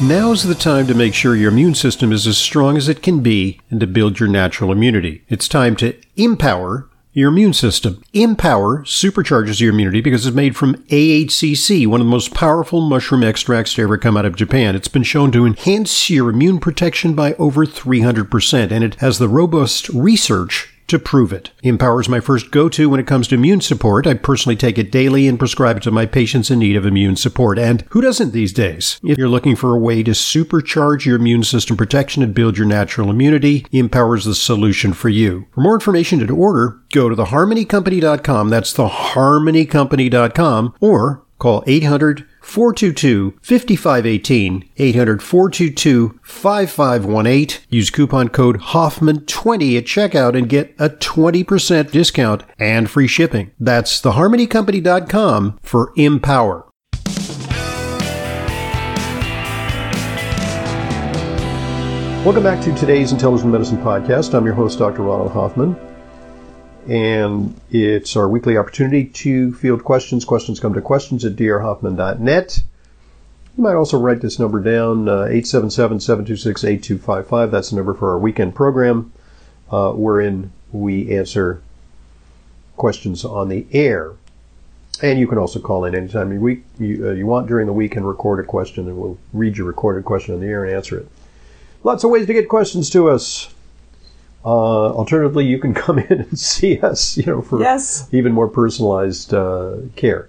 [0.00, 3.18] Now's the time to make sure your immune system is as strong as it can
[3.18, 5.24] be and to build your natural immunity.
[5.28, 8.00] It's time to empower your immune system.
[8.12, 13.24] Empower supercharges your immunity because it's made from AHCC, one of the most powerful mushroom
[13.24, 14.76] extracts to ever come out of Japan.
[14.76, 19.28] It's been shown to enhance your immune protection by over 300%, and it has the
[19.28, 21.50] robust research to prove it.
[21.62, 24.06] Empower is my first go to when it comes to immune support.
[24.06, 27.16] I personally take it daily and prescribe it to my patients in need of immune
[27.16, 27.58] support.
[27.58, 29.00] And who doesn't these days?
[29.02, 32.66] If you're looking for a way to supercharge your immune system protection and build your
[32.66, 35.46] natural immunity, Empower is the solution for you.
[35.52, 38.48] For more information and to order, go to theharmonycompany.com.
[38.48, 47.60] That's theharmonycompany.com or call 800 422 5518 800 422 5518.
[47.68, 53.50] Use coupon code Hoffman20 at checkout and get a 20% discount and free shipping.
[53.60, 56.64] That's theharmonycompany.com for Empower.
[62.24, 64.34] Welcome back to today's Intelligent Medicine Podcast.
[64.34, 65.02] I'm your host, Dr.
[65.02, 65.76] Ronald Hoffman
[66.88, 70.24] and it's our weekly opportunity to field questions.
[70.24, 72.62] Questions come to questions at drhoffman.net.
[73.56, 77.32] You might also write this number down, 877-726-8255.
[77.32, 79.12] Uh, That's the number for our weekend program,
[79.70, 81.60] uh, wherein we answer
[82.76, 84.12] questions on the air.
[85.02, 87.72] And you can also call in anytime you, week, you, uh, you want during the
[87.72, 90.74] week and record a question, and we'll read your recorded question on the air and
[90.74, 91.08] answer it.
[91.84, 93.54] Lots of ways to get questions to us.
[94.44, 98.08] Uh, alternatively, you can come in and see us, you know, for yes.
[98.12, 100.28] even more personalized uh, care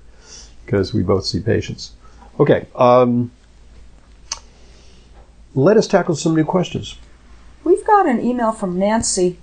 [0.66, 1.93] because we both see patients.
[2.39, 3.31] Okay, um,
[5.55, 6.95] let us tackle some new questions.
[7.63, 9.38] We've got an email from Nancy.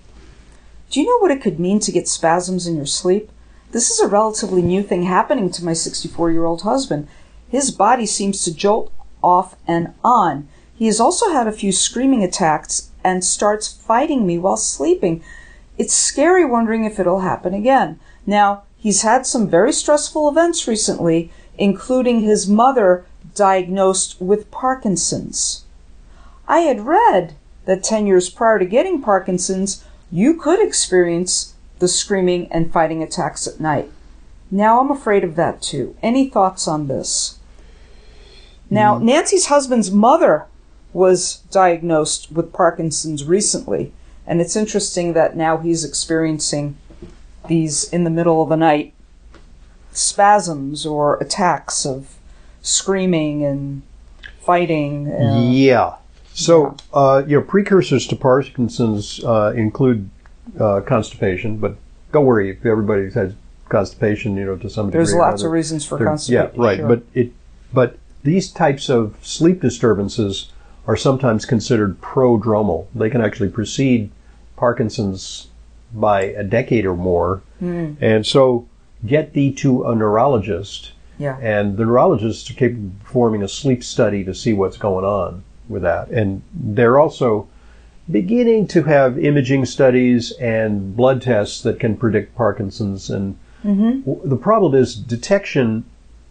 [0.90, 3.30] Do you know what it could mean to get spasms in your sleep?
[3.72, 7.08] This is a relatively new thing happening to my 64 year old husband.
[7.48, 8.92] His body seems to jolt
[9.22, 10.48] off and on.
[10.74, 15.22] He has also had a few screaming attacks and starts fighting me while sleeping.
[15.78, 18.00] It's scary wondering if it'll happen again.
[18.26, 25.64] Now, he's had some very stressful events recently, including his mother diagnosed with Parkinson's.
[26.48, 27.36] I had read
[27.66, 33.46] that 10 years prior to getting Parkinson's, you could experience the screaming and fighting attacks
[33.46, 33.88] at night.
[34.50, 35.94] Now I'm afraid of that too.
[36.02, 37.38] Any thoughts on this?
[38.68, 39.02] Now, mm.
[39.02, 40.46] Nancy's husband's mother
[40.96, 43.92] was diagnosed with Parkinson's recently.
[44.26, 46.78] And it's interesting that now he's experiencing
[47.48, 48.94] these in the middle of the night
[49.92, 52.16] spasms or attacks of
[52.62, 53.82] screaming and
[54.40, 55.12] fighting.
[55.12, 55.96] Uh, yeah.
[56.32, 56.98] So, yeah.
[56.98, 60.08] Uh, you know, precursors to Parkinson's uh, include
[60.58, 61.76] uh, constipation, but
[62.10, 63.36] don't worry if everybody's had
[63.68, 64.98] constipation, you know, to some degree.
[64.98, 66.54] There's lots of reasons for constipation.
[66.56, 66.78] Yeah, right.
[66.78, 66.88] Sure.
[66.88, 67.32] But it,
[67.74, 70.52] but these types of sleep disturbances
[70.86, 72.86] are sometimes considered prodromal.
[72.94, 74.10] They can actually precede
[74.56, 75.48] Parkinson's
[75.92, 77.42] by a decade or more.
[77.60, 77.96] Mm.
[78.00, 78.66] And so
[79.04, 80.92] get thee to a neurologist.
[81.18, 81.38] Yeah.
[81.40, 85.42] And the neurologists are capable of performing a sleep study to see what's going on
[85.68, 86.08] with that.
[86.08, 87.48] And they're also
[88.10, 93.10] beginning to have imaging studies and blood tests that can predict Parkinson's.
[93.10, 94.28] And mm-hmm.
[94.28, 95.84] the problem is detection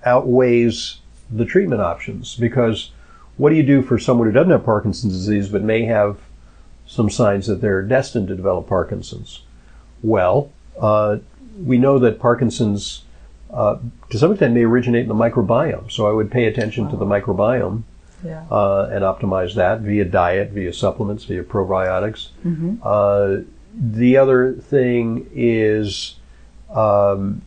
[0.05, 0.99] outweighs
[1.31, 2.91] the treatment options because
[3.37, 6.17] what do you do for someone who doesn't have Parkinson's disease but may have
[6.85, 9.43] some signs that they're destined to develop Parkinson's?
[10.01, 11.17] Well, uh,
[11.63, 13.03] we know that Parkinson's,
[13.51, 13.77] uh,
[14.09, 15.91] to some extent, may originate in the microbiome.
[15.91, 16.91] So I would pay attention wow.
[16.91, 17.83] to the microbiome
[18.23, 18.45] yeah.
[18.51, 22.29] uh, and optimize that via diet, via supplements, via probiotics.
[22.45, 22.75] Mm-hmm.
[22.83, 23.43] Uh,
[23.77, 26.15] the other thing is,
[26.73, 27.41] um,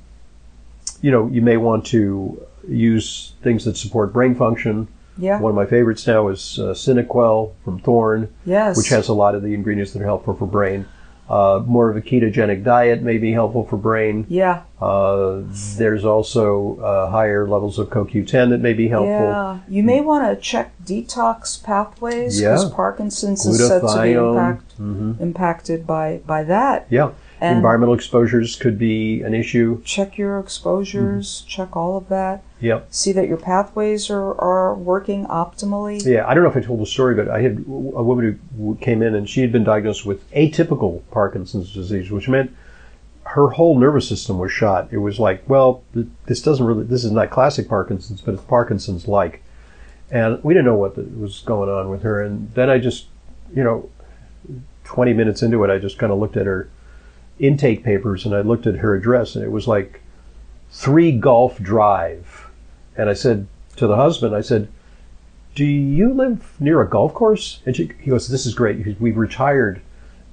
[1.00, 4.88] you know, you may want to use things that support brain function.
[5.18, 5.40] Yeah.
[5.40, 8.76] One of my favorites now is uh, Cinequel from Thorne, yes.
[8.76, 10.86] which has a lot of the ingredients that are helpful for brain.
[11.28, 14.24] Uh, more of a ketogenic diet may be helpful for brain.
[14.30, 14.62] Yeah.
[14.80, 15.42] Uh,
[15.76, 19.10] there's also uh, higher levels of CoQ10 that may be helpful.
[19.10, 19.58] Yeah.
[19.68, 22.74] You may want to check detox pathways because yeah.
[22.74, 25.22] Parkinson's is said to be impact, mm-hmm.
[25.22, 26.86] impacted by, by that.
[26.88, 27.12] Yeah.
[27.40, 29.82] And Environmental exposures could be an issue.
[29.84, 31.48] Check your exposures, mm-hmm.
[31.48, 32.42] check all of that.
[32.60, 32.88] Yep.
[32.90, 36.04] See that your pathways are, are working optimally.
[36.04, 38.76] Yeah, I don't know if I told the story, but I had a woman who
[38.80, 42.54] came in and she had been diagnosed with atypical Parkinson's disease, which meant
[43.24, 44.88] her whole nervous system was shot.
[44.90, 45.84] It was like, well,
[46.26, 49.42] this doesn't really, this is not classic Parkinson's, but it's Parkinson's like.
[50.10, 52.22] And we didn't know what was going on with her.
[52.22, 53.06] And then I just,
[53.54, 53.90] you know,
[54.84, 56.70] 20 minutes into it, I just kind of looked at her
[57.38, 60.00] intake papers and I looked at her address and it was like
[60.70, 62.27] three golf Drive.
[62.98, 63.46] And I said
[63.76, 64.68] to the husband, I said,
[65.54, 69.00] "Do you live near a golf course?" And she, he goes, "This is great.
[69.00, 69.80] We've retired,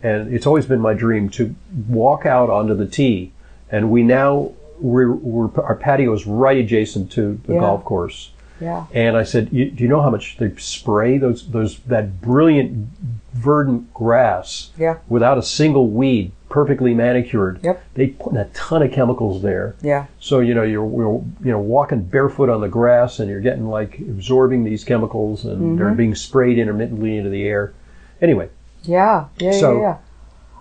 [0.04, 1.56] and it's always been my dream to
[1.88, 3.32] walk out onto the tee,
[3.72, 7.60] and we now we're, we're our patio is right adjacent to the Yeah.
[7.62, 8.86] golf course." Yeah.
[8.94, 12.88] And I said, you, "Do you know how much they spray those those that brilliant
[13.34, 14.98] verdant grass Yeah.
[15.10, 17.60] without a single weed, perfectly manicured?
[17.64, 17.84] Yep.
[17.96, 20.06] They put a ton of chemicals there." Yeah.
[20.20, 23.68] So you know you're, you're you know walking barefoot on the grass and you're getting
[23.68, 25.98] like absorbing these chemicals and they're mm-hmm.
[25.98, 27.74] being sprayed intermittently into the air.
[28.22, 28.50] Anyway,
[28.84, 29.98] Yeah, yeah, So- yeah, yeah.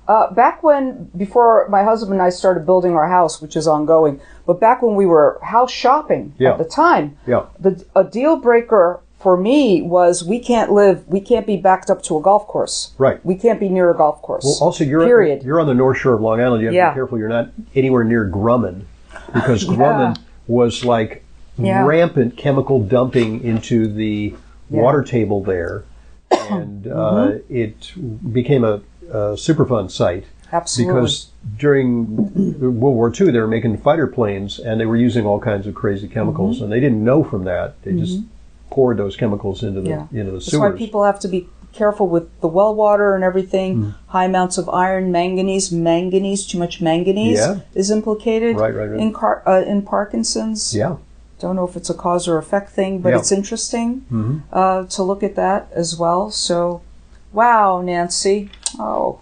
[0.06, 4.20] Uh, back when, before my husband and I started building our house, which is ongoing,
[4.46, 6.52] but back when we were house shopping Yeah.
[6.52, 11.20] at the time, yeah, the a deal breaker for me was we can't live, we
[11.20, 12.92] can't be backed up to a golf course.
[12.98, 13.24] right.
[13.24, 14.44] We can't be near a golf course.
[14.44, 15.42] Well, also you're Period.
[15.42, 16.62] you're on the north shore of Long Island.
[16.62, 17.18] You have to be careful.
[17.18, 18.82] You're not anywhere near Grumman
[19.32, 21.24] because Grumman was like
[21.56, 21.86] Yeah.
[21.86, 24.34] rampant chemical dumping into the
[24.68, 24.82] Yeah.
[24.82, 25.84] water table there,
[26.30, 27.54] and uh, Mm-hmm.
[27.54, 28.80] it became a,
[29.10, 30.24] a Superfund site.
[30.52, 30.94] Absolutely.
[31.00, 31.28] because
[31.58, 32.16] during
[32.60, 35.74] World War II they were making fighter planes and they were using all kinds of
[35.74, 36.64] crazy chemicals Mm-hmm.
[36.64, 37.82] and they didn't know from that.
[37.82, 38.20] They just
[38.70, 40.06] poured those chemicals into the Yeah.
[40.12, 43.74] into the That's why people have to be careful with the well water and everything.
[43.74, 43.90] Hmm.
[44.08, 47.60] High amounts of iron, manganese, manganese, too much manganese Yeah.
[47.74, 49.00] is implicated Right, right, right.
[49.00, 50.72] in car, uh, in Parkinson's.
[50.72, 50.96] yeah,
[51.40, 53.18] Don't know if it's a cause or effect thing, but Yeah.
[53.18, 54.42] it's interesting Mhm.
[54.52, 56.30] uh, to look at that as well.
[56.30, 56.80] So,
[57.34, 58.50] wow, Nancy.
[58.78, 59.20] Oh,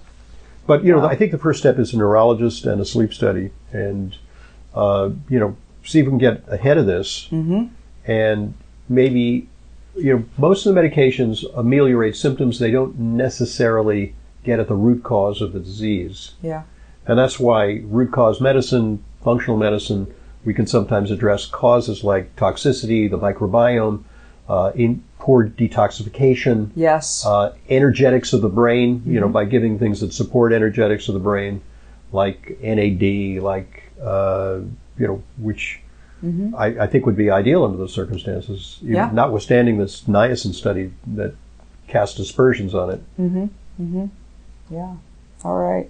[0.66, 1.08] but you know Wow.
[1.08, 4.16] I think the first step is a neurologist and a sleep study, and
[4.74, 7.64] uh, you know see if we can get ahead of this, hmm
[8.06, 8.54] and
[8.88, 9.48] maybe
[9.96, 12.58] you know most of the medications ameliorate symptoms.
[12.58, 16.32] They don't necessarily get at the root cause of the disease.
[16.42, 16.64] yeah,
[17.06, 20.12] And that's why root cause medicine, functional medicine,
[20.44, 24.02] we can sometimes address causes like toxicity, the microbiome,
[24.48, 30.00] uh, in poor detoxification, yes, uh, energetics of the brain, you know, by giving things
[30.00, 31.60] that support energetics of the brain,
[32.10, 34.58] like NAD, like, uh,
[34.98, 35.78] you know, which
[36.58, 39.10] I, I think would be ideal under those circumstances, even Yeah.
[39.12, 41.34] notwithstanding this niacin study that
[41.86, 43.00] cast aspersions on it.
[43.20, 43.44] Mm-hmm.
[43.80, 44.06] Mm-hmm.
[44.74, 44.94] yeah.
[45.44, 45.88] All right,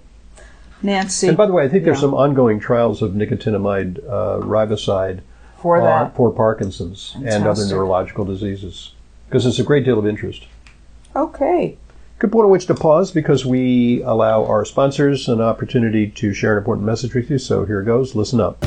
[0.83, 1.29] Nancy.
[1.29, 5.21] And by the way, I think there's some ongoing trials of nicotinamide uh, riboside
[5.57, 6.17] for uh, that.
[6.17, 8.93] for Parkinson's and other neurological diseases
[9.33, 10.47] because it's a great deal of interest.
[11.17, 11.79] Okay.
[12.19, 16.53] Good point at which to pause because we allow our sponsors an opportunity to share
[16.53, 17.39] an important message with you.
[17.39, 18.15] So here it goes.
[18.15, 18.63] Listen up.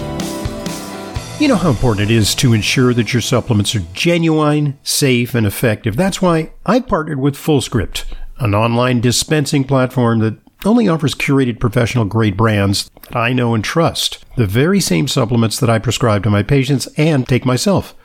[1.39, 5.45] You know how important it is to ensure that your supplements are genuine, safe, and
[5.45, 5.95] effective.
[5.95, 8.05] That's why I partnered with FullScript,
[8.39, 13.63] an online dispensing platform that only offers curated professional grade brands that I know and
[13.63, 14.25] trust.
[14.35, 17.93] The very same supplements that I prescribe to my patients and take myself.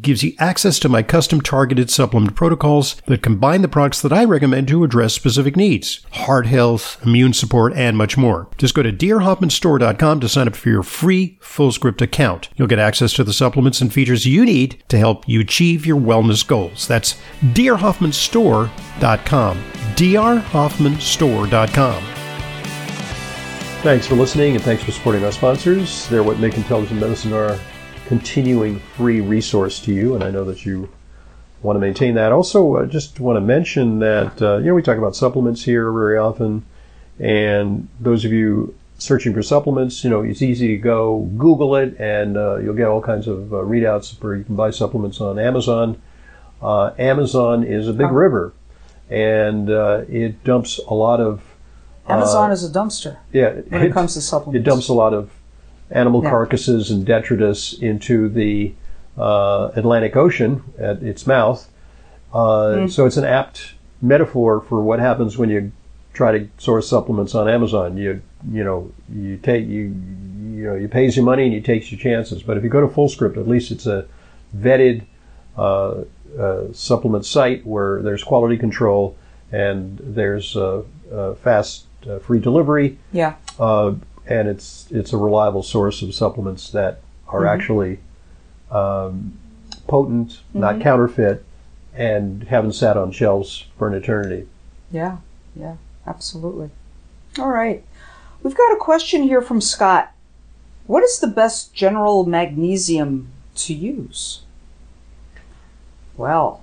[0.00, 4.24] gives you access to my custom targeted supplement protocols that combine the products that I
[4.24, 8.48] recommend to address specific needs heart health, immune support, and much more.
[8.58, 12.48] Just go to drhoffmanstore.com to sign up for your free FullScript account.
[12.56, 16.00] You'll get access to the supplements and features you need to help you achieve your
[16.00, 16.86] wellness goals.
[16.86, 19.64] That's dearhoffmanstore.com.
[19.96, 22.04] drhoffmanstore.com.
[23.82, 26.06] Thanks for listening and thanks for supporting our sponsors.
[26.08, 27.58] They're what make intelligent medicine our
[28.10, 30.88] continuing free resource to you, and I know that you
[31.62, 32.32] want to maintain that.
[32.32, 35.92] Also, uh, just want to mention that uh, you know we talk about supplements here
[35.92, 36.64] very often,
[37.20, 41.94] and those of you searching for supplements, you know it's easy to go Google it,
[42.00, 45.38] and uh, you'll get all kinds of uh, readouts where you can buy supplements on
[45.38, 46.02] Amazon.
[46.60, 48.24] Uh, Amazon is a big Oh.
[48.24, 48.52] river,
[49.08, 51.42] and uh, it dumps a lot of
[52.08, 54.66] Amazon is a dumpster yeah when it comes to supplements.
[54.66, 55.30] it dumps a lot of
[55.90, 56.30] animal Yeah.
[56.30, 58.72] carcasses and detritus into the
[59.18, 61.68] uh, Atlantic Ocean at its mouth.
[62.32, 62.86] Uh, Hmm.
[62.86, 65.72] So it's an apt metaphor for what happens when you
[66.14, 67.96] try to source supplements on Amazon.
[67.96, 68.20] You
[68.50, 69.92] you know you take you
[70.54, 72.42] you know you pays your money and you takes your chances.
[72.42, 74.06] But if you go to FullScript, at least it's a
[74.56, 75.02] vetted
[75.58, 76.02] uh,
[76.38, 79.16] uh, supplement site where there's quality control
[79.52, 80.82] and there's uh,
[81.12, 83.34] uh, fast uh, free delivery Yeah.
[84.30, 87.98] And it's it's a reliable source of supplements that are actually
[88.70, 89.36] um,
[89.88, 91.44] potent, not counterfeit,
[91.92, 94.48] and haven't sat on shelves for an eternity.
[94.90, 95.18] Yeah,
[95.54, 96.70] yeah, absolutely.
[97.38, 97.84] All right.
[98.42, 100.12] We've got a question here from Scott.
[100.86, 104.42] What is the best general magnesium to use?
[106.16, 106.62] Well,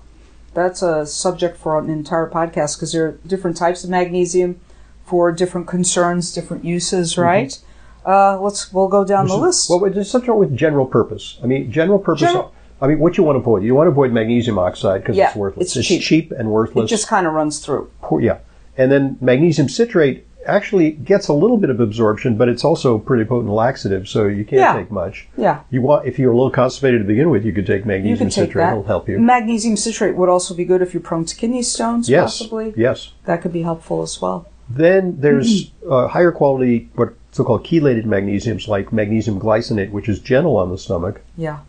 [0.53, 4.59] that's a subject for an entire podcast because there are different types of magnesium
[5.07, 7.57] for different concerns, different uses, right?
[8.05, 9.69] Uh, let's we'll go down the list.
[9.69, 11.39] Well, let's start with general purpose.
[11.41, 12.21] I mean, general purpose.
[12.21, 13.63] General- I mean, what you want to avoid?
[13.63, 15.75] You want to avoid magnesium oxide because Yeah, it's worthless.
[15.75, 16.31] it's cheap.
[16.31, 16.85] and worthless.
[16.85, 17.89] it just kind of runs through.
[18.01, 18.37] Poor- yeah,
[18.77, 23.25] and then magnesium citrate actually gets a little bit of absorption, but it's also pretty
[23.25, 24.73] potent laxative, so you can't Yeah.
[24.73, 25.27] take much.
[25.35, 25.59] Yeah.
[25.69, 28.45] You want if you're a little constipated to begin with, you could take magnesium take
[28.45, 28.63] citrate.
[28.63, 28.71] that.
[28.71, 29.19] It'll help you.
[29.19, 32.37] Magnesium citrate would also be good if you're prone to kidney stones, yes.
[32.37, 32.73] possibly.
[32.77, 33.11] Yes.
[33.25, 34.45] That could be helpful as well.
[34.69, 40.57] Then there's uh, higher quality, what so-called chelated magnesiums, like magnesium glycinate, which is gentle
[40.57, 41.59] on the stomach, Yeah.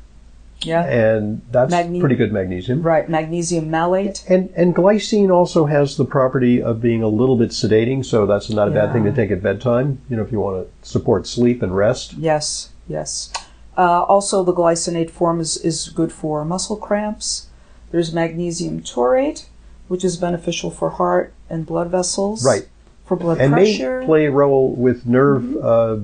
[0.62, 0.82] Yeah.
[0.86, 2.82] and that's Magne- pretty good magnesium.
[2.82, 3.08] right.
[3.08, 4.24] Magnesium malate.
[4.28, 8.50] And and glycine also has the property of being a little bit sedating, so that's
[8.50, 10.00] not a bad thing to take at bedtime.
[10.10, 12.14] You know, if you want to support sleep and rest.
[12.14, 12.70] Yes.
[12.88, 13.32] Yes.
[13.76, 17.46] Uh, also, the glycinate form is, is good for muscle cramps.
[17.92, 19.46] There's magnesium taurate,
[19.86, 22.44] which is beneficial for heart and blood vessels.
[22.44, 22.66] Right.
[23.08, 24.00] For blood and pressure.
[24.00, 25.96] may play a role with nerve uh,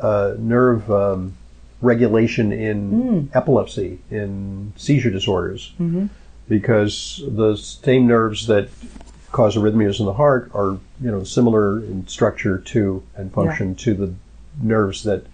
[0.00, 1.32] uh, nerve um,
[1.80, 3.28] regulation in Mm.
[3.34, 6.06] epilepsy, in seizure disorders, Mm-hmm.
[6.48, 8.68] because the same nerves that
[9.32, 13.94] cause arrhythmias in the heart are you know similar in structure to and function to
[13.94, 14.12] the
[14.62, 15.24] nerves that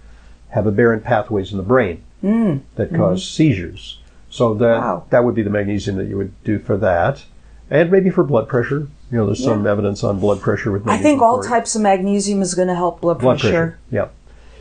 [0.51, 2.61] have aberrant pathways in the brain Mm.
[2.77, 3.99] that cause seizures.
[4.31, 5.05] So that Wow.
[5.11, 7.25] that would be the magnesium that you would do for that,
[7.71, 8.87] and maybe for blood pressure.
[9.11, 12.43] You know, there's some evidence on blood pressure with I think all types of magnesium
[12.43, 13.79] is going to help blood, blood pressure, pressure.
[13.91, 14.09] Yeah,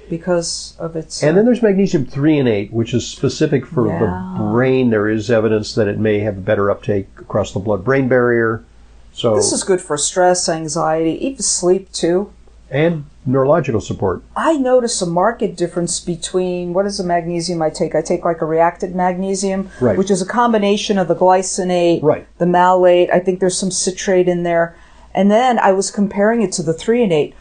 [0.10, 1.22] because of its.
[1.22, 4.00] and then there's magnesium threonate, which is specific for Yeah.
[4.00, 4.89] the brain.
[4.89, 8.63] There is evidence that it may have better uptake across the blood-brain barrier.
[9.12, 12.32] So this is good for stress, anxiety, even sleep too.
[12.69, 14.24] And neurological support.
[14.36, 17.95] I notice a marked difference between what is the magnesium I take?
[17.95, 19.97] I take like a reacted magnesium, Right.
[19.97, 22.25] which is a combination of the glycinate, Right.
[22.39, 23.09] the malate.
[23.12, 24.75] I think there's some citrate in there.
[25.13, 27.33] And then I was comparing it to the threonate.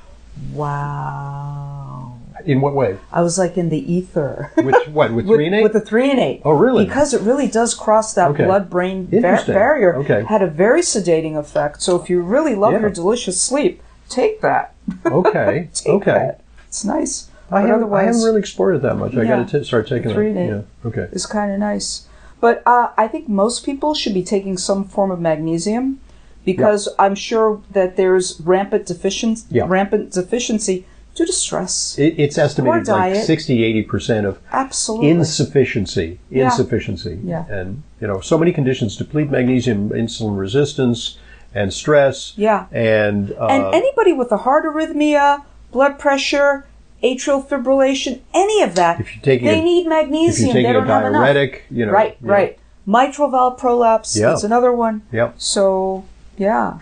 [0.55, 2.15] Wow.
[2.45, 2.97] In what way?
[3.13, 4.53] I was like in the ether.
[4.57, 5.13] With what?
[5.13, 5.63] With with, threonate?
[5.65, 6.43] with the threonate.
[6.45, 6.85] Oh, really?
[6.85, 8.45] Because it really does cross that Okay.
[8.45, 9.55] blood brain bar- Interesting.
[9.55, 9.97] barrier.
[9.97, 10.23] Okay.
[10.25, 11.83] Had a very sedating effect.
[11.83, 12.81] So if you really love Yeah.
[12.83, 14.75] your delicious sleep, take that.
[15.05, 15.69] okay.
[15.87, 16.11] Okay.
[16.13, 16.41] that.
[16.69, 17.31] It's nice.
[17.51, 19.17] I haven't, I haven't really explored it that much.
[19.17, 20.19] I got to start taking it.
[20.19, 20.47] eight.
[20.49, 20.63] Yeah.
[20.85, 21.09] Okay.
[21.13, 22.09] It's kind of nice.
[22.41, 26.01] But uh, I think most people should be taking some form of magnesium
[26.45, 29.65] because I'm sure that there's rampant deficiency, Yeah.
[29.67, 31.97] rampant deficiency due to stress.
[31.99, 33.25] It, it's estimated like diet.
[33.27, 35.11] 60, 80 percent of Absolutely.
[35.11, 36.19] insufficiency.
[36.31, 36.47] Yeah.
[36.47, 37.19] Insufficiency.
[37.25, 37.47] Yeah.
[37.49, 41.19] And you know, so many conditions deplete magnesium, insulin resistance,
[41.57, 42.33] and stress.
[42.37, 42.67] yeah.
[42.71, 46.67] And, uh, and anybody with a heart arrhythmia, blood pressure,
[47.03, 50.47] atrial fibrillation, any of that, if you're taking they a, need if magnesium.
[50.49, 51.13] you're taking they don't have enough.
[51.21, 52.31] diuretic, you know, right, yeah.
[52.33, 52.59] right.
[52.87, 54.17] Mitral valve prolapse.
[54.17, 54.29] Yeah.
[54.29, 55.03] That's another one.
[55.13, 55.35] Yep.
[55.39, 56.05] So,
[56.37, 56.79] yeah.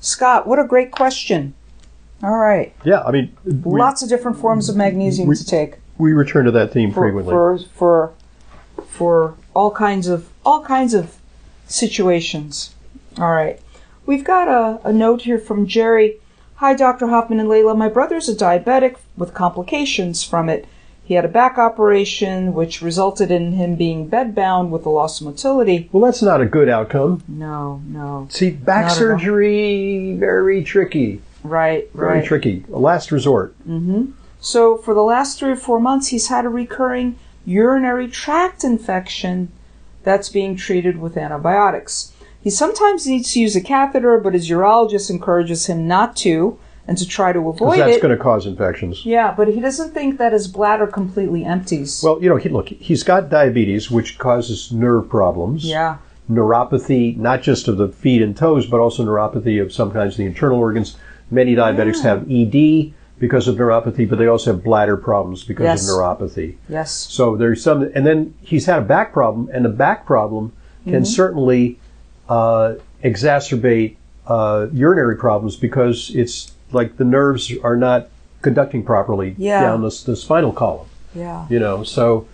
[0.00, 1.54] Scott, what a great question.
[2.22, 2.74] All right.
[2.84, 3.02] Yeah.
[3.02, 6.50] I mean, we, Lots of different forms of magnesium we- to take we return to
[6.52, 7.30] that theme for, frequently.
[7.30, 8.12] for for
[8.88, 11.16] for all kinds of all kinds of
[11.68, 12.74] situations.
[13.18, 13.60] All right.
[14.04, 16.16] We've got a, a note here from Jerry.
[16.56, 17.08] Hi, Dr.
[17.08, 17.76] Hoffman and Leyla.
[17.76, 20.66] My brother's a diabetic with complications from it.
[21.04, 25.26] He had a back operation, which resulted in him being bedbound with a loss of
[25.26, 25.88] motility.
[25.92, 27.22] well, that's not a good outcome.
[27.26, 28.28] No, no.
[28.30, 29.18] See, back Not at all.
[29.18, 31.20] surgery very tricky.
[31.42, 31.92] Right, right.
[31.94, 32.24] Very right.
[32.24, 32.64] tricky.
[32.72, 33.54] A last resort.
[33.68, 34.12] Mm-hmm.
[34.40, 39.50] So for the last three or four months, he's had a recurring urinary tract infection
[40.04, 42.11] that's being treated with antibiotics.
[42.42, 46.58] He sometimes needs to use a catheter, but his urologist encourages him not to
[46.88, 47.90] and to try to avoid that's it.
[47.92, 49.06] That's going to cause infections.
[49.06, 52.00] Yeah, but he doesn't think that his bladder completely empties.
[52.02, 55.64] Well, you know, he, look, he's got diabetes, which causes nerve problems.
[55.64, 55.98] yeah,
[56.30, 60.58] Neuropathy, not just of the feet and toes, but also neuropathy of sometimes the internal
[60.58, 60.96] organs.
[61.30, 65.82] Many diabetics have ED because of neuropathy, but they also have bladder problems because Yes.
[65.88, 66.56] of neuropathy.
[66.68, 70.52] yes, So there's some, and then he's had a back problem, and the back problem
[70.84, 71.04] can Mm-hmm.
[71.04, 71.78] certainly
[72.32, 72.74] uh,
[73.04, 73.96] exacerbate
[74.26, 78.08] uh, urinary problems because it's like the nerves are not
[78.40, 79.60] conducting properly Yeah.
[79.62, 80.88] down the, the spinal column.
[81.14, 81.46] yeah.
[81.50, 82.26] You know, so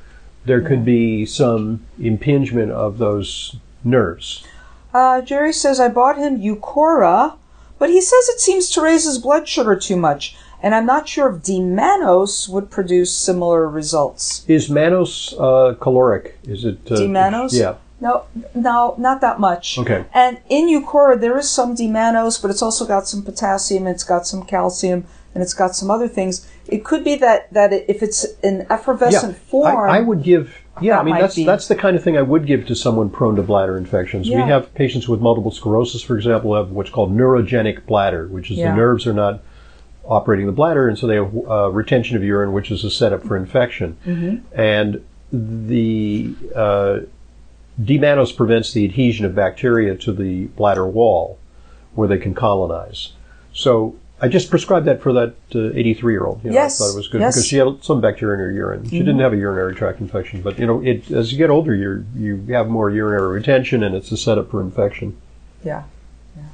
[0.45, 4.45] there could be some impingement of those nerves.
[4.95, 7.35] Uh, Jerry says I bought him Uqora,
[7.79, 11.09] but he says it seems to raise his blood sugar too much, and I'm not
[11.09, 14.45] sure if D-mannose would produce similar results.
[14.49, 16.39] Is mannose uh, caloric?
[16.45, 17.53] Is it uh, D-mannose?
[17.53, 17.75] Yeah.
[18.01, 18.25] No,
[18.55, 19.79] no, not that much.
[19.79, 20.05] Okay.
[20.15, 24.27] And in Uqora, there is some D-mannose, but it's also got some potassium, it's got
[24.27, 26.49] some calcium, and it's got some other things.
[26.69, 30.57] It could be that that if it's in effervescent form, I, I would give.
[30.81, 32.77] Yeah, That I mean that's be- that's the kind of thing I would give to
[32.77, 34.29] someone prone to bladder infections.
[34.29, 34.45] Yeah.
[34.45, 38.59] We have patients with multiple sclerosis, for example, have what's called neurogenic bladder, which is
[38.59, 38.71] Yeah.
[38.71, 39.43] the nerves are not
[40.05, 43.25] operating the bladder, and so they have uh, retention of urine, which is a setup
[43.25, 43.97] for infection.
[44.07, 44.61] Mm-hmm.
[44.61, 47.01] And the uh,
[47.83, 51.39] D-mannose prevents the adhesion of bacteria to the bladder wall,
[51.95, 53.13] where they can colonize.
[53.53, 56.43] So I just prescribed that for that 83 year old.
[56.43, 57.35] You know, Yes, I thought it was good yes.
[57.35, 58.89] because she had some bacteria in her urine.
[58.89, 61.75] She didn't have a urinary tract infection, but you know, it, as you get older,
[61.75, 65.17] you you have more urinary retention, and it's a setup for infection.
[65.65, 65.85] Yeah,
[66.37, 66.45] yeah.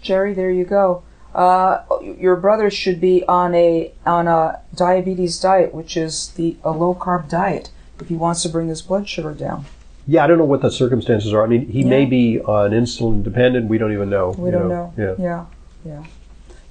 [0.00, 1.02] Jerry, there you go.
[1.34, 6.70] Uh, your brother should be on a on a diabetes diet, which is the a
[6.70, 9.64] low carb diet, if he wants to bring his blood sugar down.
[10.06, 11.42] Yeah, I don't know what the circumstances are.
[11.44, 12.08] I mean, he may Yeah.
[12.08, 13.68] be uh, on insulin dependent.
[13.68, 14.34] We don't even know.
[14.36, 14.92] We don't know.
[14.98, 15.14] Yeah.
[15.18, 15.44] yeah,
[15.84, 16.04] yeah.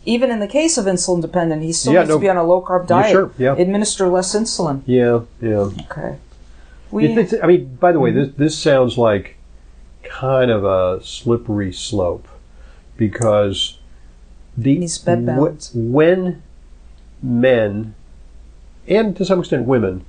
[0.06, 2.16] Even in the case of insulin dependent, he still Yeah, needs no.
[2.16, 3.12] to be on a low carb diet.
[3.12, 3.56] sure, yeah.
[3.56, 4.82] Administer less insulin.
[4.86, 5.70] Yeah, yeah.
[5.90, 6.16] Okay.
[6.92, 8.18] We It- it's- I mean, by the way, hmm.
[8.18, 9.38] this this sounds like
[10.04, 12.28] kind of a slippery slope
[12.98, 13.78] because
[14.58, 16.42] the wh- when
[17.24, 17.94] men
[18.88, 20.04] and to some extent women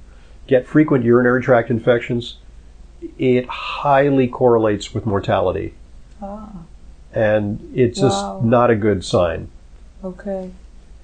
[0.48, 2.38] get frequent urinary tract infections,
[3.18, 5.74] it highly correlates with mortality,
[6.22, 6.48] ah,
[7.14, 8.08] and it's Wow.
[8.08, 9.48] just not a good sign.
[10.04, 10.50] okay.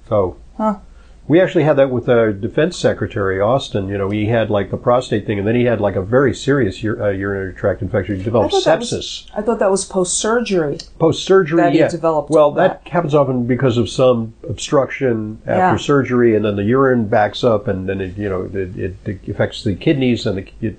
[0.09, 0.75] So, Huh.
[1.27, 3.87] we actually had that with our defense secretary, Austin.
[3.87, 6.33] You know, he had like the prostate thing, and then he had like a very
[6.33, 8.15] serious ur- uh, urinary tract infection.
[8.17, 9.29] He developed thought that was- sepsis.
[9.37, 10.79] I thought that was post surgery.
[10.97, 11.87] Post surgery, yeah.
[11.87, 12.83] developed well, that.
[12.83, 15.75] that happens often because of some obstruction after Yeah.
[15.77, 19.19] surgery, and then the urine backs up, and then it, you know, it, it, it
[19.29, 20.75] affects the kidneys, and the, it,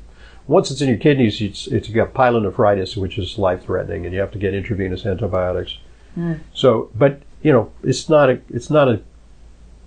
[0.50, 4.12] once it's in your kidneys, it's, it's you got pyelonephritis, which is life threatening, and
[4.12, 5.78] you have to get intravenous antibiotics.
[6.16, 6.34] Hmm.
[6.52, 9.00] So, but you know, it's not a, it's not a,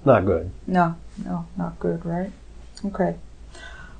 [0.05, 0.51] not good.
[0.65, 2.31] No, no, not good, right?
[2.85, 3.17] Okay.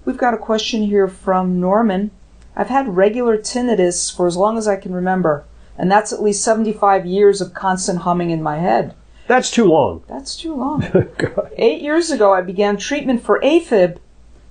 [0.05, 2.11] We've got a question here from Norman.
[2.55, 5.43] I've had regular tinnitus for as long as I can remember,
[5.77, 8.95] and that's at least 75 years of constant humming in my head.
[9.27, 10.03] That's too long.
[10.07, 10.85] That's too long.
[11.57, 13.97] Eight years ago, I began treatment for AFib.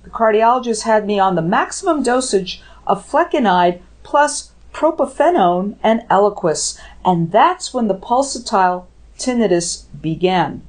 [0.03, 7.31] The cardiologist had me on the maximum dosage of flecainide plus propafenone and Eliquis, and
[7.31, 8.85] that's when the pulsatile
[9.17, 10.61] tinnitus began.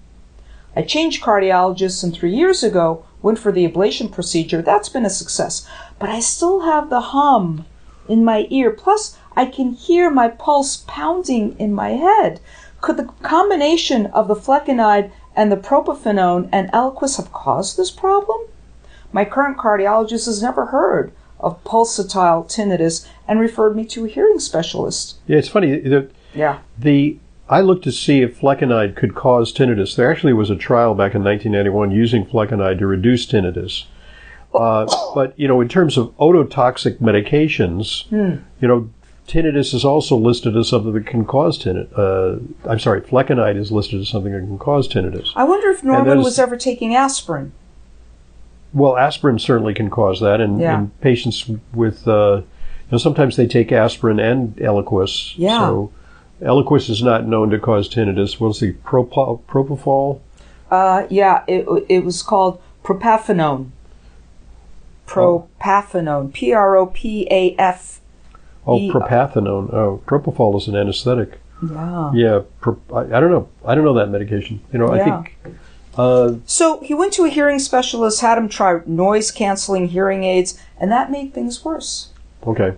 [0.76, 4.62] I changed cardiologists, and three years ago went for the ablation procedure.
[4.62, 5.66] That's been a success,
[5.98, 7.66] but I still have the hum
[8.08, 8.70] in my ear.
[8.70, 12.38] Plus, I can hear my pulse pounding in my head.
[12.80, 18.40] Could the combination of the flecainide and the propafenone and Eliquis have caused this problem?
[19.14, 24.40] My current cardiologist has never heard of pulsatile tinnitus and referred me to a hearing
[24.40, 25.18] specialist.
[25.28, 25.78] Yeah, it's funny.
[25.78, 26.58] The, Yeah.
[26.76, 29.94] the I looked to see if flecainide could cause tinnitus.
[29.94, 33.84] There actually was a trial back in 1991 using flecainide to reduce tinnitus.
[34.52, 38.90] Uh, but you know, in terms of ototoxic medications, you know,
[39.28, 41.96] tinnitus is also listed as something that can cause tinnitus.
[41.96, 45.30] Uh, I'm sorry, flecainide is listed as something that can cause tinnitus.
[45.36, 47.52] I wonder if Norman was ever taking aspirin.
[48.74, 50.76] Well, aspirin certainly can cause that, and, Yeah.
[50.78, 55.34] and patients with, uh, you know, sometimes they take aspirin and Eliquis.
[55.38, 55.58] Yeah.
[55.60, 55.90] So,
[56.42, 58.40] Eliquis is not known to cause tinnitus.
[58.40, 60.18] What's the Propo- propofol?
[60.70, 63.70] Uh, yeah, it, it was called propafenone.
[65.06, 66.32] Propafenone.
[66.32, 68.00] P R O P A F.
[68.66, 69.72] Oh, propafenone.
[69.72, 71.38] Oh, propofol is an anesthetic.
[71.70, 72.10] Yeah.
[72.14, 73.48] Yeah, pro- I, I don't know.
[73.64, 74.60] I don't know that medication.
[74.72, 75.00] You know, Yeah.
[75.00, 75.36] I think.
[75.96, 80.58] Uh, So he went to a hearing specialist, had him try noise canceling hearing aids,
[80.78, 82.08] and that made things worse.
[82.46, 82.74] okay.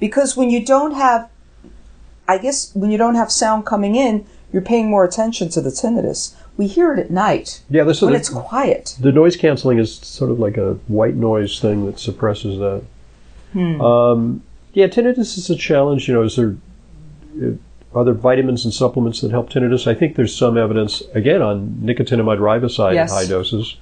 [0.00, 1.28] Because when you don't have,
[2.28, 5.70] I guess, when you don't have sound coming in, you're paying more attention to the
[5.70, 6.34] tinnitus.
[6.56, 8.96] We hear it at night Yeah, this when is it's quiet.
[9.00, 12.82] the noise canceling is sort of like a white noise thing that suppresses that.
[13.52, 13.80] Hmm.
[13.80, 16.06] Um, yeah, tinnitus is a challenge.
[16.08, 16.54] You know, is there
[17.42, 17.52] uh,
[17.94, 19.86] are there vitamins and supplements that help tinnitus?
[19.86, 23.10] I think there's some evidence again on nicotinamide riboside Yes.
[23.12, 23.76] at high doses,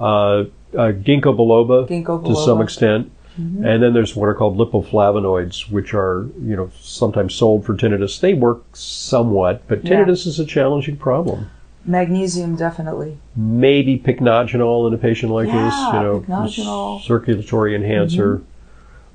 [0.00, 2.62] uh, uh, ginkgo biloba, Ginkgo to some biloba.
[2.64, 7.74] extent, and then there's what are called lipoflavonoids, which are you know sometimes sold for
[7.74, 8.20] tinnitus.
[8.20, 10.04] They work somewhat, but Yeah.
[10.04, 11.48] tinnitus is a challenging problem
[11.86, 13.16] Magnesium, definitely.
[13.34, 18.42] maybe pycnogenol in a patient like this, you know, circulatory enhancer.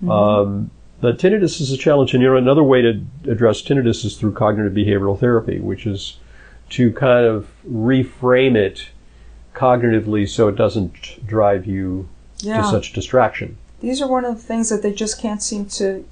[0.04, 0.10] Mm-hmm.
[0.10, 0.70] Um,
[1.04, 4.32] the tinnitus is a challenge, and you know another way to address tinnitus is through
[4.34, 6.18] cognitive behavioral therapy, which is
[6.72, 8.88] to kind of reframe it
[9.54, 12.08] cognitively so it doesn't drive you
[12.40, 12.62] Yeah.
[12.62, 13.58] to such distraction.
[13.82, 16.06] These are one of the things that they just can't seem to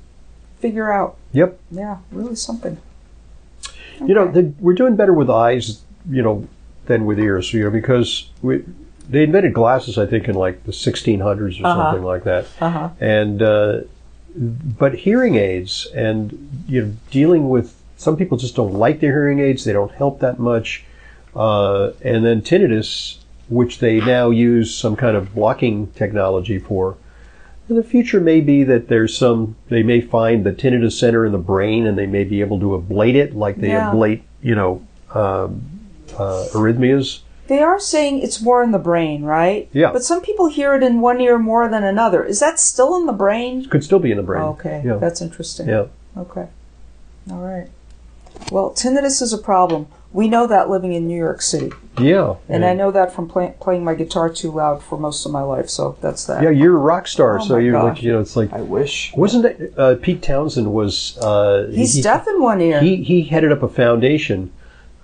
[0.59, 1.15] figure out.
[1.31, 1.57] Yep.
[1.71, 2.77] Yeah, really something.
[4.05, 5.81] You know, the, we're doing better with eyes.
[6.09, 6.47] You know,
[6.87, 8.63] than with ears, you know, because we,
[9.07, 11.91] they invented glasses, I think, in like the 1600s or Uh-huh.
[11.91, 12.45] something like that.
[12.59, 12.89] Uh-huh.
[12.99, 13.81] And uh,
[14.35, 19.39] but hearing aids and you know dealing with some people just don't like their hearing
[19.39, 20.83] aids; they don't help that much.
[21.35, 23.17] Uh, and then tinnitus,
[23.47, 26.97] which they now use some kind of blocking technology for.
[27.69, 29.55] In the future, may be that there's some.
[29.69, 32.77] They may find the tinnitus center in the brain, and they may be able to
[32.77, 33.91] ablate it, like they Yeah.
[33.93, 34.81] ablate, you know,
[35.13, 35.61] um,
[36.17, 37.19] uh, arrhythmias.
[37.47, 39.67] They are saying it's more in the brain, right?
[39.73, 39.91] Yeah.
[39.91, 42.23] But some people hear it in one ear more than another.
[42.23, 43.65] Is that still in the brain?
[43.65, 44.43] Could still be in the brain.
[44.43, 44.97] Okay, Yeah.
[44.97, 45.67] that's interesting.
[45.67, 45.85] yeah.
[46.17, 46.47] Okay.
[47.29, 47.67] All right.
[48.51, 49.87] Well, tinnitus is a problem.
[50.13, 51.71] We know that living in New York City.
[51.97, 52.35] Yeah.
[52.49, 55.41] And I know that from play, playing my guitar too loud for most of my
[55.41, 56.43] life, so that's that.
[56.43, 59.13] Yeah, you're a rock star, Oh so you're like, you know, it's like I wish.
[59.15, 62.81] Wasn't it uh, Pete Townshend was uh, He's he, deaf in one ear.
[62.81, 64.51] He he headed up a foundation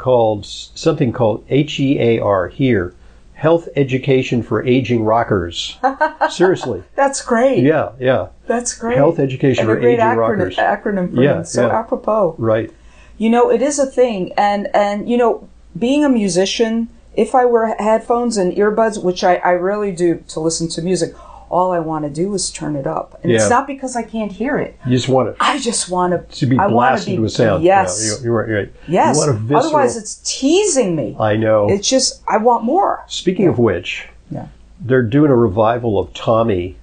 [0.08, 2.94] called something called HEAR here,
[3.34, 5.78] Health Education for Aging Rockers.
[6.30, 7.62] Seriously, that's great.
[7.62, 8.96] yeah, yeah, That's great.
[8.96, 10.56] Health Education and a for Aging acronym, Rockers.
[10.56, 11.44] acronym for Yeah, him.
[11.44, 11.78] So yeah.
[11.78, 12.36] apropos.
[12.38, 12.72] right.
[13.18, 17.44] You know, it is a thing, and and you know, being a musician, if I
[17.44, 21.14] wear headphones and earbuds, which I I really do to listen to music,
[21.50, 23.38] all I want to do is turn it up, and Yeah.
[23.40, 24.78] it's not because I can't hear it.
[24.86, 27.64] You just want to I just want to to be I blasted be- with sound.
[27.64, 28.48] Yes, yeah, you're, right.
[28.50, 28.74] You're right.
[28.88, 29.18] yes.
[29.26, 31.16] You visceral, Otherwise, it's teasing me.
[31.20, 31.68] I know.
[31.70, 33.04] It's just I want more.
[33.08, 34.48] Speaking of which, Yeah.
[34.80, 36.76] they're doing a revival of Tommy.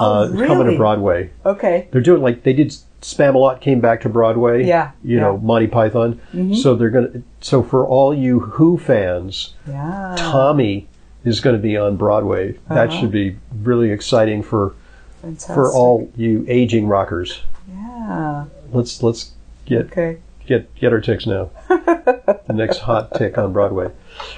[0.00, 1.30] Oh, uh, coming to Broadway.
[1.44, 1.88] Okay.
[1.90, 2.74] They're doing like they did.
[3.00, 4.64] Spamalot came back to Broadway.
[4.64, 5.22] Yeah, You yeah.
[5.22, 6.20] know Monty Python.
[6.34, 6.56] Mhm.
[6.56, 7.10] So they're gonna.
[7.40, 10.14] So for all you Who fans, Yeah.
[10.18, 10.87] Tommy
[11.24, 12.52] is going to be on Broadway.
[12.68, 13.00] That Uh-huh.
[13.00, 14.74] should be really exciting for
[15.22, 15.54] Fantastic.
[15.54, 17.42] for all you aging rockers.
[17.68, 18.44] Yeah.
[18.72, 19.32] Let's let's
[19.66, 20.18] get Okay.
[20.46, 21.50] get get our ticks now.
[21.68, 23.90] the next hot tick on Broadway.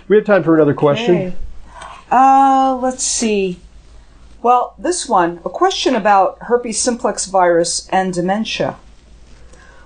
[0.08, 1.14] We have time for another question.
[1.16, 1.32] Okay.
[2.10, 3.60] Uh, let's see.
[4.42, 8.76] Well, this one, a question about herpes simplex virus and dementia.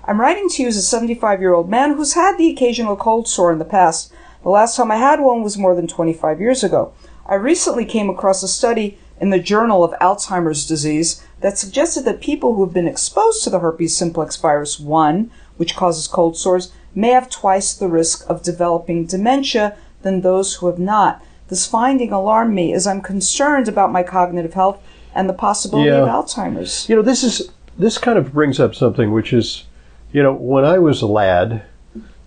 [0.06, 3.26] I'm writing to you as a 75 year old man who's had the occasional cold
[3.26, 4.12] sore in the past.
[4.44, 6.92] The last time I had one was more than 25 years ago.
[7.26, 12.20] I recently came across a study in the Journal of Alzheimer's Disease that suggested that
[12.20, 16.72] people who have been exposed to the herpes simplex virus 1, which causes cold sores,
[16.94, 21.24] may have twice the risk of developing dementia than those who have not.
[21.48, 24.78] This finding alarmed me as I'm concerned about my cognitive health
[25.14, 26.86] and the possibility of Alzheimer's.
[26.86, 29.64] You know, this is this kind of brings up something which is,
[30.12, 31.64] you know, when I was a lad,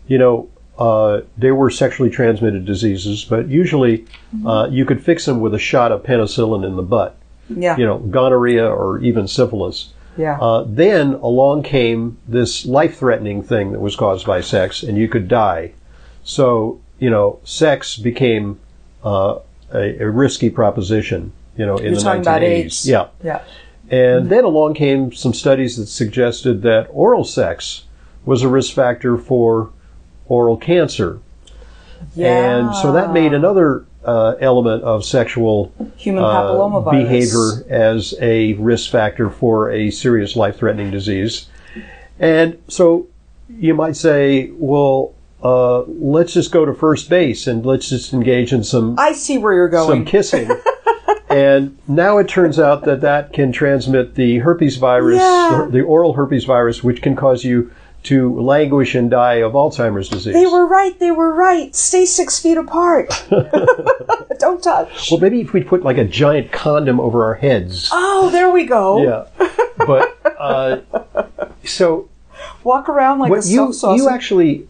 [0.08, 4.06] you know, uh, there were sexually transmitted diseases, but usually
[4.46, 7.18] uh, you could fix them with a shot of penicillin in the butt.
[7.50, 7.78] Yeah.
[7.78, 9.94] You know, gonorrhea or even syphilis.
[10.18, 10.38] Yeah.
[10.40, 15.28] Uh, then along came this life-threatening thing that was caused by sex, and you could
[15.28, 15.74] die.
[16.24, 18.60] So you know, sex became
[19.04, 19.40] uh,
[19.74, 21.32] a, a risky proposition.
[21.56, 22.24] You know, in You're the talking 1980s.
[22.24, 22.88] about AIDS.
[22.88, 23.08] Yeah.
[23.24, 23.44] yeah.
[23.90, 27.86] And then along came some studies that suggested that oral sex
[28.26, 29.72] was a risk factor for
[30.30, 31.20] oral cancer.
[32.16, 32.58] Yeah.
[32.60, 38.54] And so that made another uh, element of sexual human uh, papillomavirus behavior as a
[38.54, 41.48] risk factor for a serious life threatening disease.
[42.20, 43.08] And so
[43.50, 45.14] you might say, well,
[45.44, 49.38] uh, let's just go to first base and let's just engage in some I see
[49.38, 50.00] where you're going.
[50.00, 50.50] some kissing.
[51.30, 55.68] and now it turns out that that can transmit the herpes virus, Yeah.
[55.70, 57.72] the oral herpes virus, which can cause you
[58.04, 60.34] to languish and die of Alzheimer's disease.
[60.34, 60.98] They were right.
[61.00, 61.76] They were right.
[61.76, 63.10] Stay six feet apart.
[64.40, 65.10] Don't touch.
[65.12, 67.90] well, maybe if we put like a giant condom over our heads.
[67.92, 69.04] Oh, there we go.
[69.04, 69.50] Yeah.
[69.78, 70.82] But, uh,
[71.64, 72.10] so
[72.64, 74.68] Walk around like a you, you actually,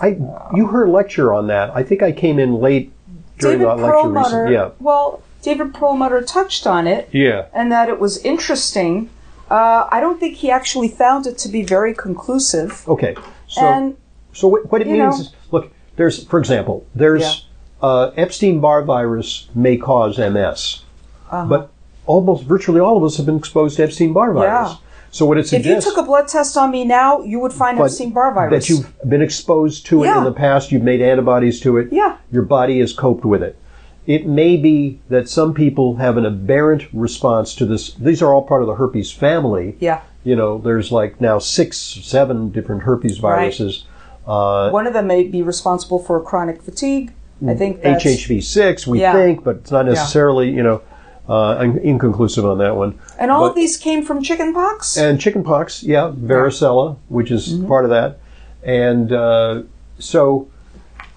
[0.00, 0.18] I,
[0.54, 1.70] you heard a lecture on that.
[1.76, 2.92] I think I came in late
[3.38, 4.52] during David that lecture recently.
[4.52, 4.70] Yeah.
[4.80, 7.46] Well, David Perlmutter touched on it, Yeah.
[7.52, 9.10] and that it was interesting.
[9.50, 12.84] Uh, I don't think he actually found it to be very conclusive.
[12.88, 13.14] Okay.
[13.48, 13.96] So, and
[14.32, 17.46] So what, it means know- is, look, there's, for example, there's
[17.82, 20.82] uh, Epstein-Barr virus may cause MS,
[21.30, 21.70] uh, but
[22.06, 24.70] almost virtually all of us have been exposed to Epstein-Barr virus.
[24.72, 24.76] Yeah.
[25.10, 27.52] So what it suggests, if you took a blood test on me now, you would
[27.52, 28.66] find Epstein-Barr virus.
[28.66, 32.16] that you've been exposed to it in the past, you've made antibodies to it, Yeah.
[32.32, 33.56] your body has coped with it.
[34.06, 37.94] It may be that some people have an aberrant response to this.
[37.94, 39.76] These are all part of the herpes family.
[39.80, 40.02] Yeah.
[40.24, 43.36] You know, there's like now six, seven different herpes Right.
[43.40, 43.84] viruses.
[44.26, 47.12] Uh, One of them may be responsible for chronic fatigue.
[47.46, 49.12] I think that's HHV6, we Yeah.
[49.12, 50.80] think, but it's not necessarily, you know,
[51.28, 52.94] uh, in- inconclusive on that one.
[53.18, 54.96] And all of these came from chickenpox?
[54.96, 57.66] And chickenpox, yeah, varicella, which is Mm-hmm.
[57.68, 58.18] part of that.
[58.62, 59.62] And uh,
[59.98, 60.46] so,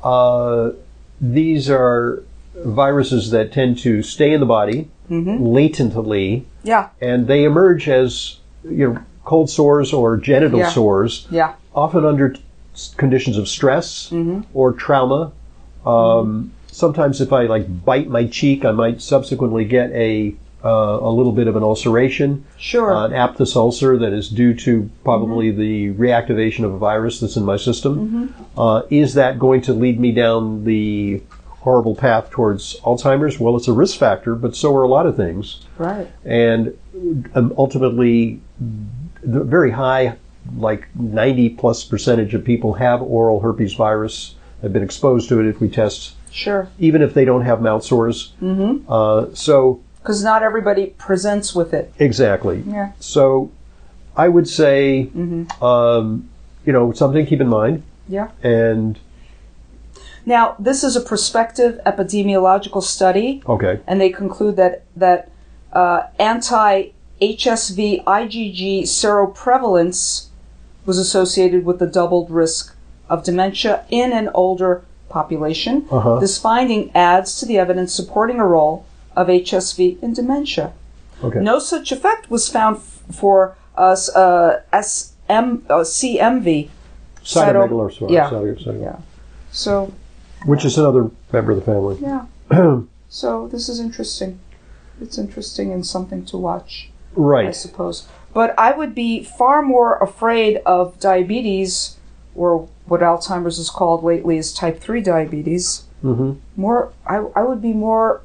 [0.03, 0.71] uh,
[1.21, 2.23] these are
[2.65, 6.87] viruses that tend to stay in the body latently, Yeah.
[7.01, 8.37] and they emerge as
[8.69, 10.69] you know cold sores or genital Yeah.
[10.69, 11.53] sores, Yeah.
[11.75, 12.35] often under
[12.97, 14.41] conditions of stress Mm-hmm.
[14.53, 15.31] or trauma.
[15.85, 21.09] Um, Sometimes, if I like bite my cheek, I might subsequently get a uh, a
[21.09, 22.91] little bit of an ulceration, Sure.
[22.93, 27.37] uh, an aphthous ulcer that is due to probably the reactivation of a virus that's
[27.37, 28.33] in my system.
[28.57, 31.21] Uh, is that going to lead me down the
[31.67, 33.41] horrible path towards Alzheimer's?
[33.41, 36.07] Well, it's a risk factor, but so are a lot of things right.
[36.23, 36.77] and
[37.35, 38.39] um, ultimately
[39.21, 40.15] the very high
[40.55, 45.45] like 90 plus percentage of people have oral herpes virus have been exposed to it
[45.45, 46.69] if we test Sure.
[46.79, 48.89] even if they don't have mouth sores mm-hmm.
[48.89, 51.91] uh, so Because not everybody presents with it.
[51.99, 52.91] exactly Yeah.
[53.01, 53.51] so
[54.15, 55.09] i would say
[55.61, 56.29] um,
[56.65, 58.29] you know something to keep in mind Yeah.
[58.41, 58.97] and
[60.27, 65.19] Now, this is a prospective epidemiological study, okay and they conclude that that
[65.71, 70.27] uh, anti HSV IgG seroprevalence
[70.85, 72.75] was associated with the doubled risk
[73.09, 75.85] of dementia in an older population.
[75.89, 76.19] Uh-huh.
[76.19, 78.85] This finding adds to the evidence supporting a role
[79.15, 80.73] of HSV in dementia.
[81.23, 86.69] okay No such effect was found f- for uh, s- uh, SM, uh, CMV.
[87.23, 88.29] cyto- cytomegalovirus Yeah.
[88.29, 88.97] cyto- cyto- Yeah.
[89.51, 89.91] So,
[90.47, 92.25] which is another member of the family yeah.
[93.09, 94.39] so this is interesting.
[94.99, 97.47] It's interesting and something to watch, Right.
[97.47, 98.07] I suppose.
[98.33, 101.97] But I would be far more afraid of diabetes,
[102.35, 105.83] or what Alzheimer's is called lately is type 3 diabetes.
[106.01, 108.21] hmm More, I, I would be more,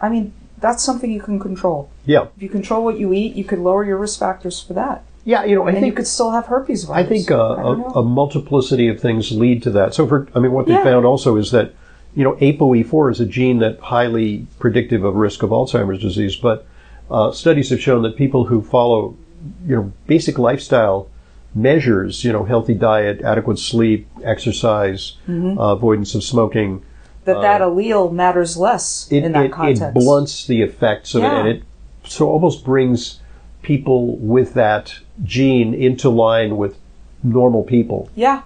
[0.00, 1.88] I mean, that's something you can control.
[2.06, 5.02] yeah If you control what you eat, you could lower your risk factors for that.
[5.24, 7.06] Yeah you know i and think you could still have herpes virus.
[7.06, 9.94] I think uh, I a, multiplicity of things lead to that.
[9.94, 10.84] So, for I mean, what they Yeah.
[10.84, 11.72] found also is that
[12.14, 16.36] you know ApoE4 is a gene that highly predictive of risk of Alzheimer's disease.
[16.36, 16.66] But
[17.10, 19.16] uh, studies have shown that people who follow
[19.66, 21.08] you know basic lifestyle
[21.54, 25.58] measures, you know, healthy diet, adequate sleep, exercise, Mm-hmm.
[25.58, 26.82] uh, avoidance of smoking,
[27.24, 29.82] that that allele matters less uh, it, in that it, context.
[29.82, 31.62] it blunts the effects of it, and it
[32.04, 33.20] so almost brings
[33.62, 36.76] people with that gene into line with
[37.22, 38.08] normal people.
[38.14, 38.42] yeah,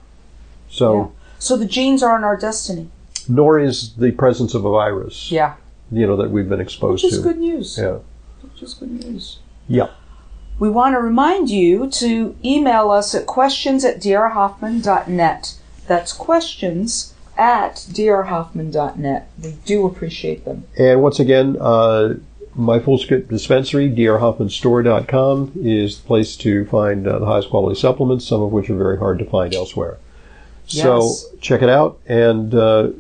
[0.71, 0.97] So.
[0.97, 1.07] yeah.
[1.41, 2.89] So the genes aren't our destiny.
[3.29, 5.55] nor is the presence of a virus, Yeah.
[5.93, 7.25] you know, that we've been exposed Which is to.
[7.25, 7.79] good news.
[7.81, 7.99] Yeah.
[8.43, 9.39] Which is good news.
[9.69, 9.89] Yeah.
[10.59, 15.55] We want to remind you to email us at questions at drhoffman.net.
[15.87, 19.29] That's questions at drhoffman.net.
[19.43, 20.65] We do appreciate them.
[20.77, 22.15] And once again, uh,
[22.59, 28.27] my full script dispensary, drhoffmanstore.com, is the place to find uh, the highest quality supplements,
[28.27, 29.97] some of which are very hard to find elsewhere.
[30.67, 31.99] So check it out.
[32.07, 32.91] And uh,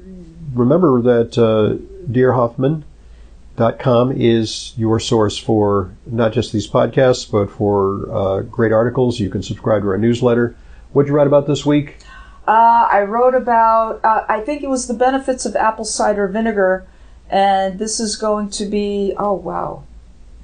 [0.54, 1.76] remember that uh,
[2.10, 9.20] drhoffman.com is your source for not just these podcasts, but for uh, great articles.
[9.20, 10.56] You can subscribe to our newsletter.
[10.92, 11.98] What'd you write about this week?
[12.46, 16.86] Uh, I wrote about, uh, I think it was the benefits of apple cider vinegar,
[17.30, 19.84] and this is going to be, oh wow.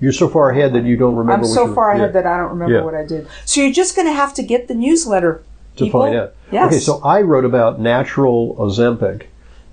[0.01, 1.47] You're so far ahead that you don't remember.
[1.47, 2.83] I'm so far ahead yeah, that I don't remember Yeah.
[2.85, 3.27] what I did.
[3.45, 5.43] So you're just going to have to get the newsletter
[5.77, 6.01] to people.
[6.03, 6.35] find out.
[6.53, 6.67] Yes.
[6.73, 9.25] Okay, so I wrote about natural Ozempic.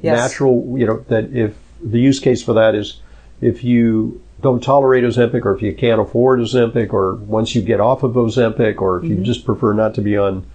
[0.02, 0.18] Yes.
[0.32, 3.02] Natural, you know, that if the use case for that is
[3.42, 7.80] if you don't tolerate Ozempic or if you can't afford Ozempic or once you get
[7.80, 9.14] off of Ozempic or if Mm-hmm.
[9.20, 10.46] you just prefer not to be on,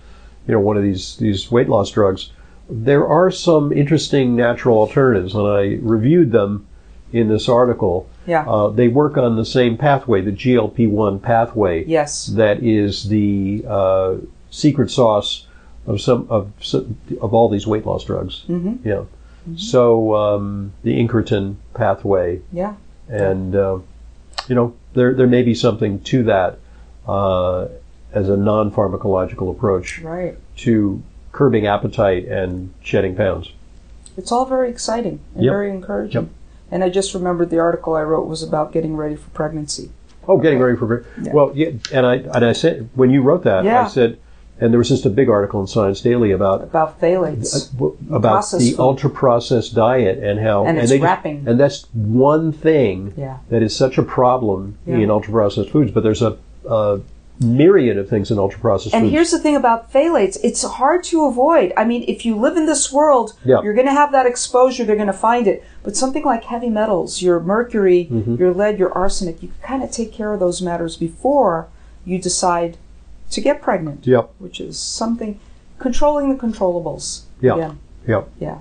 [0.49, 2.31] you know, one of these, these weight loss drugs,
[2.69, 6.67] there are some interesting natural alternatives and I reviewed them
[7.13, 8.09] in this article.
[8.27, 8.45] Yeah.
[8.49, 12.27] Uh, they work on the same pathway, the GLP-1 pathway Yes.
[12.27, 14.17] that is the uh,
[14.51, 15.47] secret sauce
[15.87, 16.51] of some of
[17.21, 18.45] of all these weight loss drugs.
[18.49, 18.87] Mm-hmm.
[18.89, 19.05] Yeah.
[19.57, 22.75] So um, the incretin pathway, Yeah.
[23.09, 23.79] and uh,
[24.49, 26.59] you know there there may be something to that
[27.07, 27.69] uh,
[28.13, 30.37] as a non pharmacological approach Right.
[30.57, 31.01] to
[31.37, 33.53] curbing appetite and shedding pounds.
[34.17, 35.53] It's all very exciting and Yep.
[35.53, 36.23] very encouraging.
[36.23, 36.31] Yep.
[36.73, 39.91] And I just remembered the article I wrote was about getting ready for pregnancy.
[40.27, 41.33] Oh, getting ready for Yeah.
[41.33, 43.85] well, yeah, and I and I said when you wrote that, Yeah.
[43.85, 44.17] I said,
[44.61, 47.71] and there was just a big article in Science Daily about About phthalates.
[47.81, 48.81] uh, about the food.
[48.81, 51.45] ultra processed diet and how And it's they just- wrapping.
[51.47, 53.37] and that's one thing Yeah.
[53.51, 55.91] that is such a problem in ultra processed foods.
[55.93, 56.37] But there's a,
[56.69, 57.01] a
[57.41, 59.13] myriad of things in ultra processed And foods.
[59.13, 61.73] here's the thing about phthalates, it's hard to avoid.
[61.77, 63.61] I mean, if you live in this world, Yeah.
[63.63, 65.63] you're going to have that exposure, they're going to find it.
[65.83, 68.37] But something like heavy metals, your mercury, Mm-hmm.
[68.37, 71.69] your lead, your arsenic, you can kind of take care of those matters before
[72.05, 72.79] you decide
[73.31, 75.39] to get pregnant, yep, which is something
[75.79, 77.23] controlling the controllables.
[77.41, 77.55] Yeah.
[77.57, 77.79] Again.
[78.07, 78.29] yep.
[78.41, 78.59] Yeah.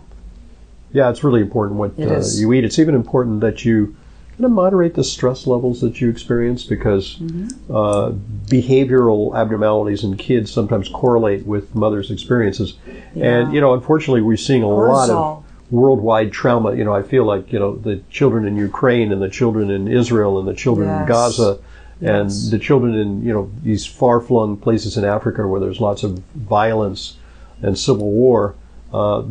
[0.91, 2.63] Yeah, it's really important what uh, you eat.
[2.63, 3.95] It's even important that you
[4.35, 7.73] kind of moderate the stress levels that you experience because Mm-hmm.
[7.75, 8.11] uh,
[8.47, 12.75] behavioral abnormalities in kids sometimes correlate with mothers' experiences.
[13.15, 16.75] And, you know, unfortunately, we're seeing a lot of worldwide trauma.
[16.75, 19.87] You know, I feel like, you know, the children in Ukraine and the children in
[19.87, 21.07] Israel and the children in Yes.
[21.07, 21.57] Gaza
[22.01, 22.49] and Yes.
[22.49, 26.19] the children in, you know, these far flung places in Africa where there's lots of
[26.35, 27.15] violence
[27.61, 28.55] and civil war.
[28.93, 29.23] Uh,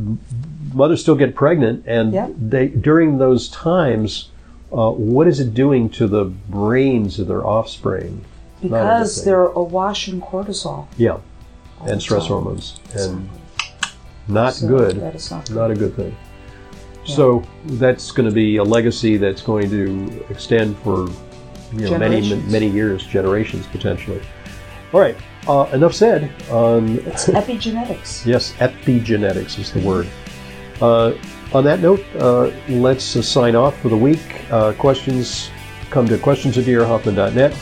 [0.72, 2.30] mothers still get pregnant, and Yep.
[2.40, 4.28] they during those times,
[4.74, 8.24] uh, what is it doing to the brains of their offspring?
[8.62, 10.87] Not a good Because they're awash in cortisol.
[10.96, 11.18] Yeah,
[11.87, 12.28] and stress Cortisol.
[12.28, 13.28] hormones, and
[14.26, 15.00] not So good.
[15.00, 15.56] That is not good.
[15.56, 16.16] Not a good thing.
[17.04, 21.10] So that's going to be a legacy that's going to extend for
[21.72, 24.22] you know, many many years, generations potentially.
[24.92, 28.24] All right, uh, enough said on It's epigenetics.
[28.24, 30.08] Yes, epigenetics is the word.
[30.80, 31.12] Uh,
[31.52, 34.20] on that note, uh, let's uh, sign off for the week.
[34.50, 35.50] Uh, questions
[35.90, 37.52] come to questions at drhoffman.net.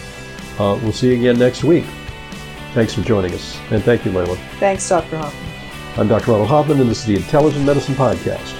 [0.58, 1.84] Uh, we'll see you again next week.
[2.72, 3.58] Thanks for joining us.
[3.70, 4.36] And thank you, Leyla.
[4.58, 5.18] Thanks, Dr.
[5.18, 5.48] Hoffman.
[5.98, 6.30] I'm Dr.
[6.30, 8.58] Ronald Hoffman, and this is the Intelligent Medicine Podcast.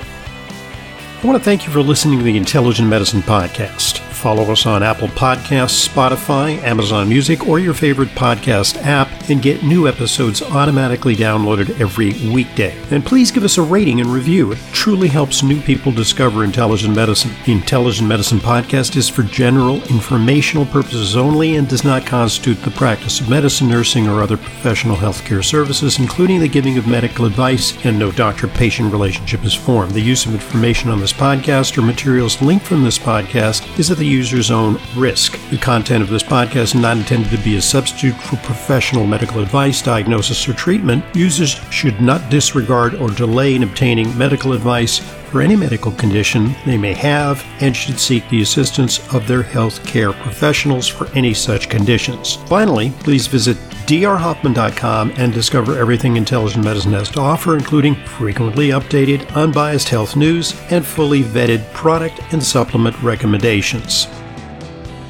[1.23, 4.12] I want to thank you for listening to the Intelligent Medicine Podcast.
[4.23, 9.65] Follow us on Apple Podcasts, Spotify, Amazon Music, or your favorite podcast app, and get
[9.65, 12.73] new episodes automatically downloaded every weekday.
[12.93, 14.53] And please give us a rating and review.
[14.53, 17.33] It truly helps new people discover intelligent medicine.
[17.47, 22.71] The Intelligent Medicine Podcast is for general informational purposes only and does not constitute the
[22.71, 27.75] practice of medicine, nursing, or other professional healthcare services, including the giving of medical advice,
[27.85, 29.91] and no doctor patient relationship is formed.
[29.91, 33.99] The use of information on this podcast or materials linked from this podcast is at
[33.99, 35.39] the user's own risk.
[35.51, 39.41] The content of this podcast is not intended to be a substitute for professional medical
[39.41, 41.05] advice, diagnosis, or treatment.
[41.15, 45.01] Users should not disregard or delay in obtaining medical advice
[45.33, 49.83] for any medical condition they may have and should seek the assistance of their health
[49.87, 52.37] care professionals for any such conditions.
[52.47, 59.27] Finally, please visit drhoffman.com and discover everything intelligent medicine has to offer, including frequently updated,
[59.35, 64.07] unbiased health news and fully vetted product and supplement recommendations.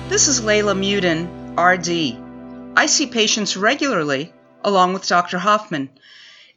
[0.09, 1.27] This is Leyla Muedin,
[1.59, 2.79] RD.
[2.79, 4.33] I see patients regularly,
[4.63, 5.39] along with Dr.
[5.39, 5.91] Hoffman.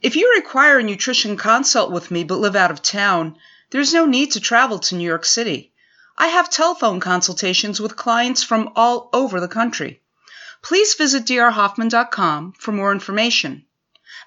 [0.01, 3.37] If you require a nutrition consult with me but live out of town,
[3.75, 5.73] there's no need to travel to New York City.
[6.17, 10.01] I have telephone consultations with clients from all over the country.
[10.61, 13.65] Please visit drhoffman.com for more information.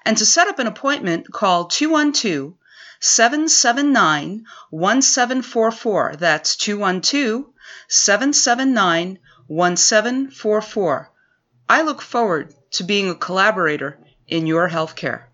[0.05, 2.53] And to set up an appointment, call 212
[2.99, 6.15] 779 1744.
[6.19, 7.45] That's 212
[7.87, 11.11] 779 1744.
[11.67, 15.23] I look forward to being a collaborator in your healthcare.